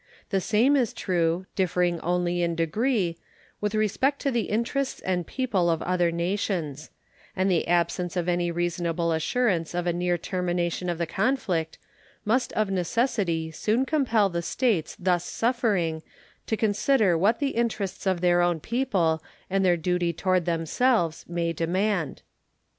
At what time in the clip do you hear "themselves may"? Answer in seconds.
20.45-21.53